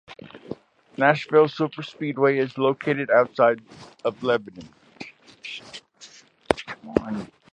Nashville 0.97 1.45
Superspeedway 1.47 2.39
is 2.41 2.57
located 2.57 3.11
outside 3.11 3.59
of 4.03 4.23
Lebanon. 4.23 4.67